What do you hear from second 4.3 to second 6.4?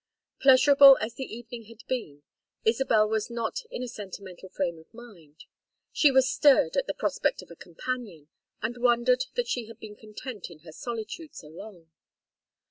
frame of mind; she was